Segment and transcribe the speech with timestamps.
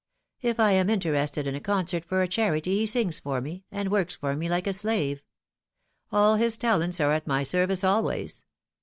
[0.41, 3.91] If I am interested in a concert for a charity he sings for me, and
[3.91, 5.21] works for me like a slave.
[6.11, 8.43] All his talents are at my service always.